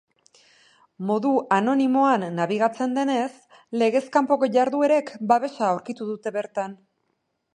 [1.09, 3.27] Modu anonimoan nabigatzen denez,
[3.83, 6.77] legez kanpoko jarduerek babesa aurkitu dute bertan.